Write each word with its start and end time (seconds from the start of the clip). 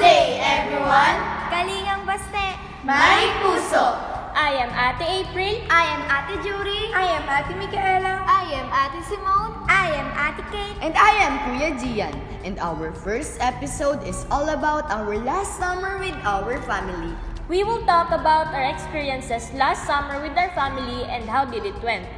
day, 0.00 0.40
everyone! 0.40 1.16
Kalingang 1.52 2.08
Baste! 2.08 2.56
May 2.88 3.28
puso! 3.44 4.00
I 4.32 4.56
am 4.64 4.72
Ate 4.72 5.28
April. 5.28 5.60
I 5.68 5.84
am 5.92 6.00
Ate 6.08 6.40
Jury. 6.40 6.88
I 6.96 7.20
am 7.20 7.24
Ate 7.28 7.52
Micaela. 7.60 8.24
I 8.24 8.48
am 8.48 8.66
Ate 8.72 9.04
Simone. 9.04 9.52
I 9.68 9.92
am 9.92 10.08
Ate 10.16 10.44
Kate. 10.48 10.76
And 10.80 10.96
I 10.96 11.12
am 11.20 11.32
Kuya 11.44 11.76
Gian. 11.76 12.16
And 12.48 12.56
our 12.64 12.96
first 13.04 13.36
episode 13.44 14.00
is 14.08 14.24
all 14.32 14.48
about 14.48 14.88
our 14.88 15.20
last 15.20 15.60
summer 15.60 16.00
with 16.00 16.16
our 16.24 16.56
family. 16.64 17.12
We 17.52 17.60
will 17.60 17.84
talk 17.84 18.08
about 18.08 18.56
our 18.56 18.72
experiences 18.72 19.52
last 19.52 19.84
summer 19.84 20.16
with 20.24 20.32
our 20.32 20.48
family 20.56 21.04
and 21.12 21.28
how 21.28 21.44
did 21.44 21.68
it 21.68 21.76
went. 21.84 22.08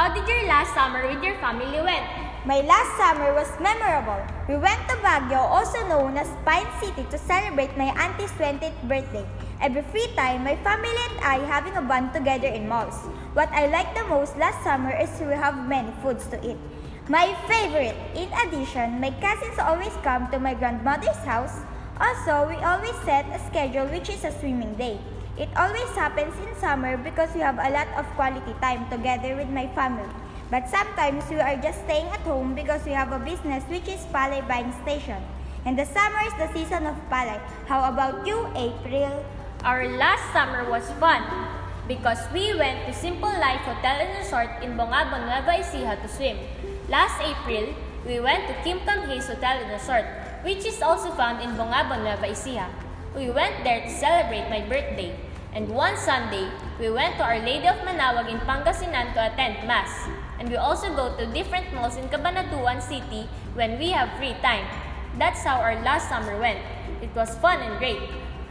How 0.00 0.08
did 0.08 0.24
your 0.24 0.48
last 0.48 0.72
summer 0.72 1.04
with 1.04 1.20
your 1.20 1.36
family 1.44 1.76
went? 1.76 2.08
My 2.48 2.64
last 2.64 2.96
summer 2.96 3.36
was 3.36 3.52
memorable. 3.60 4.16
We 4.48 4.56
went 4.56 4.80
to 4.88 4.96
Baguio, 5.04 5.44
also 5.44 5.76
known 5.92 6.16
as 6.16 6.32
Pine 6.40 6.64
City, 6.80 7.04
to 7.12 7.18
celebrate 7.18 7.76
my 7.76 7.92
auntie's 8.00 8.32
20th 8.40 8.80
birthday. 8.88 9.28
Every 9.60 9.84
free 9.92 10.08
time, 10.16 10.44
my 10.44 10.56
family 10.64 10.96
and 11.04 11.20
I 11.20 11.44
having 11.44 11.76
a 11.76 11.84
bond 11.84 12.14
together 12.14 12.48
in 12.48 12.64
malls. 12.66 12.96
What 13.36 13.52
I 13.52 13.68
like 13.68 13.92
the 13.92 14.08
most 14.08 14.38
last 14.38 14.64
summer 14.64 14.88
is 14.96 15.12
we 15.20 15.36
have 15.36 15.68
many 15.68 15.92
foods 16.00 16.24
to 16.32 16.40
eat. 16.40 16.56
My 17.12 17.36
favorite! 17.44 18.00
In 18.16 18.32
addition, 18.40 19.04
my 19.04 19.12
cousins 19.20 19.60
always 19.60 19.92
come 20.00 20.32
to 20.32 20.40
my 20.40 20.56
grandmother's 20.56 21.20
house. 21.28 21.60
Also, 22.00 22.48
we 22.48 22.56
always 22.64 22.96
set 23.04 23.28
a 23.36 23.40
schedule 23.52 23.84
which 23.92 24.08
is 24.08 24.24
a 24.24 24.32
swimming 24.32 24.72
day. 24.80 24.96
It 25.38 25.48
always 25.56 25.90
happens 25.94 26.34
in 26.42 26.54
summer 26.58 26.96
because 26.96 27.34
we 27.34 27.40
have 27.40 27.58
a 27.58 27.70
lot 27.70 27.88
of 27.96 28.06
quality 28.18 28.54
time 28.60 28.88
together 28.90 29.36
with 29.36 29.48
my 29.48 29.68
family. 29.74 30.08
But 30.50 30.68
sometimes 30.68 31.24
we 31.30 31.38
are 31.38 31.56
just 31.56 31.84
staying 31.84 32.06
at 32.10 32.20
home 32.26 32.54
because 32.54 32.84
we 32.84 32.90
have 32.90 33.12
a 33.12 33.18
business 33.18 33.62
which 33.70 33.86
is 33.86 34.02
Palay 34.10 34.46
Buying 34.48 34.74
Station. 34.82 35.22
And 35.64 35.78
the 35.78 35.84
summer 35.86 36.20
is 36.26 36.34
the 36.34 36.50
season 36.52 36.86
of 36.86 36.96
Palay. 37.08 37.38
How 37.66 37.86
about 37.86 38.26
you, 38.26 38.48
April? 38.56 39.24
Our 39.62 39.86
last 39.96 40.32
summer 40.32 40.68
was 40.68 40.90
fun 40.98 41.22
because 41.86 42.18
we 42.32 42.56
went 42.56 42.86
to 42.86 42.92
Simple 42.92 43.30
Life 43.30 43.60
Hotel 43.62 44.02
and 44.02 44.18
Resort 44.18 44.50
in 44.62 44.74
Bongabon, 44.74 45.28
Nueva 45.28 45.62
Ecija 45.62 46.00
to 46.02 46.08
swim. 46.08 46.38
Last 46.88 47.20
April, 47.22 47.74
we 48.06 48.18
went 48.18 48.48
to 48.48 48.54
Kim 48.64 48.80
Kam 48.80 49.06
Hayes 49.06 49.28
Hotel 49.28 49.62
and 49.62 49.70
Resort, 49.70 50.04
which 50.42 50.64
is 50.66 50.82
also 50.82 51.12
found 51.12 51.42
in 51.42 51.50
Bongabon, 51.54 52.02
Nueva 52.02 52.26
Ecija. 52.26 52.66
We 53.10 53.26
went 53.28 53.64
there 53.64 53.82
to 53.82 53.90
celebrate 53.90 54.46
my 54.46 54.62
birthday. 54.70 55.18
And 55.52 55.66
one 55.68 55.96
Sunday, 55.96 56.46
we 56.78 56.90
went 56.90 57.18
to 57.18 57.26
Our 57.26 57.42
Lady 57.42 57.66
of 57.66 57.74
Manaoag 57.82 58.30
in 58.30 58.38
Pangasinan 58.46 59.14
to 59.18 59.26
attend 59.26 59.66
Mass. 59.66 59.90
And 60.38 60.48
we 60.48 60.54
also 60.54 60.94
go 60.94 61.18
to 61.18 61.26
different 61.34 61.74
malls 61.74 61.96
in 61.98 62.06
Cabanatuan 62.06 62.78
City 62.78 63.26
when 63.58 63.82
we 63.82 63.90
have 63.90 64.14
free 64.14 64.38
time. 64.46 64.62
That's 65.18 65.42
how 65.42 65.58
our 65.58 65.74
last 65.82 66.08
summer 66.08 66.38
went. 66.38 66.62
It 67.02 67.10
was 67.18 67.34
fun 67.42 67.58
and 67.58 67.82
great. 67.82 67.98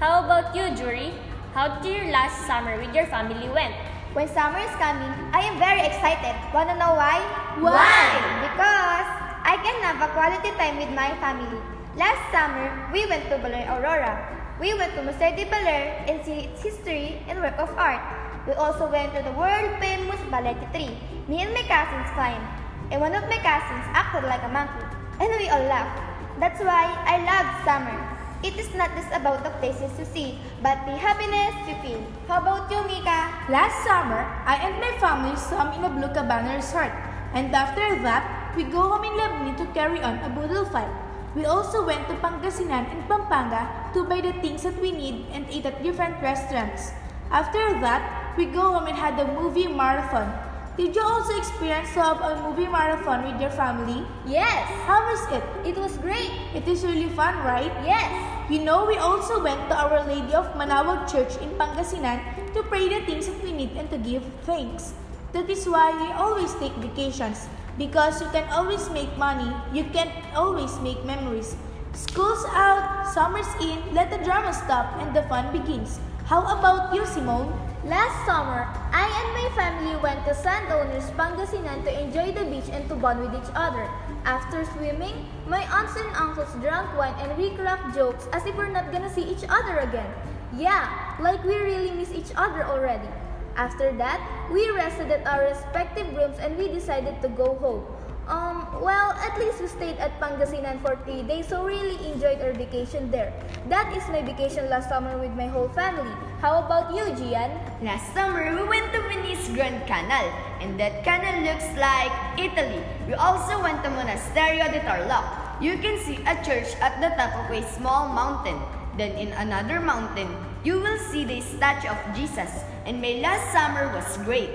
How 0.04 0.28
about 0.28 0.52
you, 0.52 0.76
Jury? 0.76 1.16
How 1.56 1.80
did 1.80 1.96
your 1.96 2.12
last 2.12 2.44
summer 2.46 2.76
with 2.76 2.94
your 2.94 3.08
family 3.08 3.48
went? 3.48 3.74
When 4.12 4.28
summer 4.28 4.60
is 4.60 4.76
coming, 4.76 5.08
I 5.32 5.40
am 5.48 5.56
very 5.56 5.88
excited. 5.88 6.36
Wanna 6.52 6.76
know 6.76 7.00
why? 7.00 7.24
Why? 7.64 8.12
Because 8.44 9.08
I 9.48 9.56
can 9.64 9.80
have 9.88 10.04
a 10.04 10.12
quality 10.12 10.52
time 10.60 10.84
with 10.84 10.92
my 10.92 11.16
family. 11.24 11.64
Last 11.96 12.28
summer, 12.36 12.92
we 12.92 13.08
went 13.08 13.24
to 13.32 13.40
Baler 13.40 13.64
Aurora. 13.72 14.39
We 14.60 14.76
went 14.76 14.92
to 15.00 15.04
Museo 15.08 15.32
de 15.40 15.48
Baler 15.48 16.04
and 16.04 16.20
see 16.28 16.52
its 16.52 16.60
history 16.60 17.24
and 17.32 17.40
work 17.40 17.56
of 17.56 17.72
art. 17.80 18.04
We 18.44 18.52
also 18.60 18.92
went 18.92 19.16
to 19.16 19.24
the 19.24 19.32
world-famous 19.32 20.20
Balete 20.28 20.68
Tree. 20.76 21.00
Me 21.32 21.40
and 21.40 21.56
my 21.56 21.64
cousins 21.64 22.12
climbed, 22.12 22.44
and 22.92 23.00
one 23.00 23.16
of 23.16 23.24
my 23.32 23.40
cousins 23.40 23.88
acted 23.96 24.28
like 24.28 24.44
a 24.44 24.52
monkey, 24.52 24.84
and 25.24 25.32
we 25.40 25.48
all 25.48 25.64
laughed. 25.64 25.96
That's 26.44 26.60
why 26.60 26.92
I 27.08 27.24
love 27.24 27.48
summer. 27.64 28.04
It 28.44 28.60
is 28.60 28.68
not 28.76 28.92
just 29.00 29.08
about 29.16 29.48
the 29.48 29.56
places 29.64 29.96
to 29.96 30.04
see, 30.04 30.36
but 30.60 30.76
the 30.84 31.00
happiness 31.00 31.56
you 31.64 31.80
feel. 31.80 32.04
How 32.28 32.44
about 32.44 32.68
you, 32.68 32.84
Mika? 32.84 33.32
Last 33.48 33.80
summer, 33.88 34.28
I 34.44 34.60
and 34.60 34.76
my 34.84 34.92
family 35.00 35.40
swam 35.40 35.72
in 35.72 35.88
a 35.88 35.92
Blue 35.92 36.12
Cabana 36.12 36.60
resort. 36.60 36.92
And 37.32 37.56
after 37.56 37.96
that, 38.04 38.56
we 38.60 38.68
go 38.68 38.92
home 38.92 39.08
in 39.08 39.16
Labni 39.16 39.56
to 39.56 39.66
carry 39.72 40.04
on 40.04 40.20
a 40.20 40.28
boodle 40.28 40.68
fight. 40.68 40.92
We 41.36 41.46
also 41.46 41.86
went 41.86 42.08
to 42.08 42.16
Pangasinan 42.16 42.90
and 42.90 43.06
Pampanga 43.06 43.94
to 43.94 44.04
buy 44.04 44.22
the 44.22 44.34
things 44.42 44.64
that 44.64 44.82
we 44.82 44.92
need 44.92 45.26
and 45.32 45.46
eat 45.52 45.66
at 45.66 45.84
different 45.84 46.22
restaurants. 46.22 46.90
After 47.30 47.78
that, 47.86 48.34
we 48.36 48.46
go 48.46 48.74
home 48.74 48.88
and 48.88 48.98
had 48.98 49.20
a 49.20 49.30
movie 49.38 49.68
marathon. 49.68 50.34
Did 50.76 50.96
you 50.96 51.04
also 51.04 51.38
experience 51.38 51.94
to 51.94 52.02
have 52.02 52.22
a 52.22 52.42
movie 52.42 52.66
marathon 52.66 53.30
with 53.30 53.40
your 53.40 53.52
family? 53.52 54.02
Yes! 54.26 54.66
How 54.88 55.06
was 55.06 55.22
it? 55.30 55.44
It 55.68 55.78
was 55.78 55.98
great! 55.98 56.32
It 56.56 56.68
is 56.68 56.84
really 56.84 57.10
fun, 57.10 57.36
right? 57.46 57.70
Yes! 57.86 58.10
You 58.50 58.64
know, 58.64 58.86
we 58.86 58.98
also 58.98 59.44
went 59.44 59.70
to 59.70 59.76
Our 59.78 60.08
Lady 60.08 60.34
of 60.34 60.48
Manaoag 60.58 61.12
Church 61.12 61.38
in 61.44 61.54
Pangasinan 61.60 62.24
to 62.56 62.64
pray 62.64 62.90
the 62.90 63.06
things 63.06 63.28
that 63.28 63.44
we 63.44 63.52
need 63.52 63.78
and 63.78 63.92
to 63.92 64.00
give 64.00 64.24
thanks. 64.50 64.94
That 65.34 65.48
is 65.50 65.70
why 65.70 65.94
we 65.94 66.10
always 66.18 66.56
take 66.56 66.74
vacations. 66.82 67.46
Because 67.80 68.20
you 68.20 68.28
can 68.36 68.44
always 68.52 68.90
make 68.92 69.08
money, 69.16 69.56
you 69.72 69.86
can't 69.96 70.12
always 70.36 70.78
make 70.84 71.00
memories. 71.06 71.56
School's 71.94 72.44
out, 72.52 73.08
summer's 73.16 73.48
in, 73.64 73.80
let 73.96 74.12
the 74.12 74.20
drama 74.20 74.52
stop 74.52 75.00
and 75.00 75.16
the 75.16 75.24
fun 75.32 75.48
begins. 75.56 76.02
How 76.26 76.44
about 76.44 76.94
you, 76.94 77.06
Simone? 77.06 77.56
Last 77.86 78.20
summer, 78.28 78.68
I 78.92 79.08
and 79.08 79.30
my 79.32 79.48
family 79.56 79.96
went 80.04 80.28
to 80.28 80.36
Sandowners, 80.36 81.08
Pangasinan 81.16 81.88
to 81.88 81.92
enjoy 81.96 82.36
the 82.36 82.44
beach 82.52 82.68
and 82.68 82.84
to 82.90 82.96
bond 83.00 83.24
with 83.24 83.32
each 83.32 83.50
other. 83.56 83.88
After 84.26 84.68
swimming, 84.76 85.26
my 85.48 85.64
aunts 85.72 85.96
and 85.96 86.12
uncles 86.20 86.52
drank 86.60 86.92
wine 87.00 87.16
and 87.24 87.32
we 87.40 87.56
cracked 87.56 87.96
jokes 87.96 88.28
as 88.34 88.46
if 88.46 88.60
we're 88.60 88.68
not 88.68 88.92
gonna 88.92 89.10
see 89.10 89.24
each 89.24 89.48
other 89.48 89.80
again. 89.80 90.12
Yeah, 90.52 91.16
like 91.24 91.42
we 91.48 91.56
really 91.56 91.92
miss 91.92 92.12
each 92.12 92.36
other 92.36 92.68
already. 92.68 93.08
After 93.56 93.92
that, 93.98 94.20
we 94.52 94.70
rested 94.72 95.12
at 95.12 95.26
our 95.28 95.46
respective 95.46 96.08
rooms 96.16 96.38
and 96.40 96.58
we 96.58 96.68
decided 96.68 97.22
to 97.22 97.30
go 97.30 97.56
home. 97.56 97.86
Um, 98.30 98.70
well, 98.86 99.18
at 99.26 99.40
least 99.42 99.60
we 99.60 99.66
stayed 99.66 99.98
at 99.98 100.14
Pangasinan 100.22 100.86
for 100.86 100.94
three 101.02 101.24
days, 101.24 101.50
so 101.50 101.66
really 101.66 101.98
enjoyed 102.14 102.40
our 102.46 102.54
vacation 102.54 103.10
there. 103.10 103.34
That 103.70 103.90
is 103.98 104.06
my 104.10 104.22
vacation 104.22 104.70
last 104.70 104.88
summer 104.88 105.18
with 105.18 105.34
my 105.34 105.48
whole 105.48 105.70
family. 105.70 106.14
How 106.38 106.62
about 106.62 106.94
you, 106.94 107.10
Gian? 107.18 107.50
Last 107.82 108.14
summer, 108.14 108.54
we 108.54 108.62
went 108.70 108.94
to 108.94 109.02
Venice 109.10 109.50
Grand 109.50 109.82
Canal, 109.90 110.30
and 110.62 110.80
that 110.80 111.04
canal 111.04 111.42
looks 111.42 111.66
like 111.74 112.14
Italy. 112.38 112.86
We 113.08 113.16
also 113.16 113.58
went 113.66 113.82
to 113.84 113.90
Monasterio 113.90 114.70
de 114.70 114.80
Tarlac. 114.86 115.26
You 115.60 115.82
can 115.82 115.98
see 115.98 116.22
a 116.30 116.38
church 116.46 116.78
at 116.86 117.02
the 117.02 117.10
top 117.18 117.34
of 117.34 117.50
a 117.50 117.66
small 117.74 118.14
mountain. 118.14 118.62
Then 119.00 119.16
in 119.16 119.32
another 119.40 119.80
mountain, 119.80 120.28
you 120.68 120.76
will 120.76 121.00
see 121.00 121.24
the 121.24 121.40
statue 121.40 121.88
of 121.88 121.96
Jesus. 122.12 122.52
And 122.84 123.00
my 123.00 123.24
last 123.24 123.48
summer 123.56 123.88
was 123.96 124.04
great. 124.28 124.52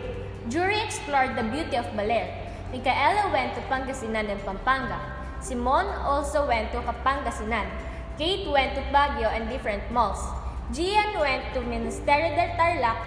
Jury 0.53 0.77
explored 0.85 1.33
the 1.33 1.49
beauty 1.49 1.81
of 1.81 1.89
Baler. 1.97 2.29
Micaela 2.69 3.33
went 3.33 3.57
to 3.57 3.65
Pangasinan 3.73 4.29
and 4.29 4.37
Pampanga. 4.45 5.01
Simon 5.41 5.89
also 6.05 6.45
went 6.45 6.69
to 6.77 6.85
Kapangasinan. 6.85 7.73
Kate 8.21 8.45
went 8.53 8.77
to 8.77 8.85
Baguio 8.93 9.33
and 9.33 9.49
different 9.49 9.81
malls. 9.89 10.21
Gian 10.77 11.17
went 11.17 11.49
to 11.57 11.65
Ministerio 11.65 12.37
del 12.37 12.53
Tarlac. 12.61 13.01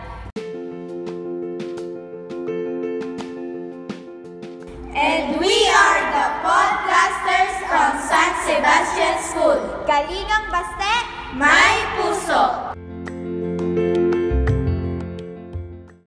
And 4.97 5.37
we 5.37 5.53
are 5.69 6.01
the 6.17 6.27
podcasters 6.41 7.53
from 7.69 7.93
San 8.09 8.36
Sebastian 8.67 9.15
School. 9.23 9.59
Kalingang 9.87 10.51
Baste! 10.51 10.95
May 11.39 11.87
puso! 11.95 12.75